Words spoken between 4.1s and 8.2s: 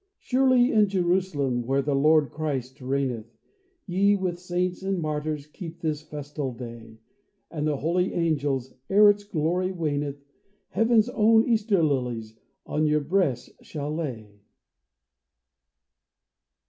with saints and martyrs keep this festal day— And the holy